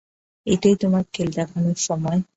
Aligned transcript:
এটাই 0.47 0.75
তোমার 0.75 1.03
খেল 1.13 1.29
দেখানোর 1.35 1.77
সময়। 1.79 2.19